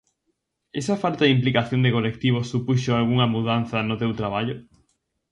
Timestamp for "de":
1.25-1.29, 1.83-1.93